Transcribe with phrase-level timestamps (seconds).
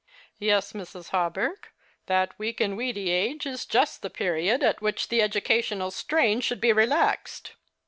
[0.49, 1.09] "Yes, Mrs.
[1.09, 5.91] Hawberk, and that weak and weedy age is just the period at which the educational
[5.91, 7.51] strain should be relaxed.